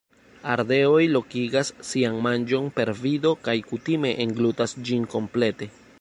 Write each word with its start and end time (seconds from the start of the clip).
Ardeoj 0.51 1.01
lokigas 1.15 1.69
sian 1.91 2.17
manĝon 2.27 2.71
per 2.79 2.93
vido 3.03 3.35
kaj 3.49 3.55
kutime 3.69 4.15
englutas 4.27 4.75
ĝin 4.89 5.07
komplete. 5.17 5.75